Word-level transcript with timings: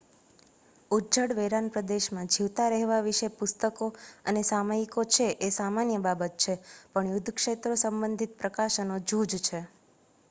ઉજ્જડ 0.91 1.33
વેરાન 1.39 1.67
પ્રદેશમાં 1.75 2.31
જીવતા 2.35 2.69
રહેવા 2.71 2.97
વિશે 3.03 3.29
પુસ્તકો 3.35 3.89
અને 4.25 4.43
સામયિકો 4.49 5.05
છે 5.11 5.27
એ 5.43 5.53
સામાન્ય 5.55 6.01
બાબત 6.01 6.41
છે 6.41 6.59
પણ 6.91 7.13
યુદ્ધ 7.13 7.33
ક્ષેત્રો 7.35 7.79
સંબંધિત 7.79 8.37
પ્રકાશનો 8.39 9.01
જૂજ 9.07 9.41
છે 9.43 9.59